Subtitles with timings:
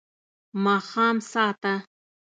[0.63, 1.73] ماښام ساه ته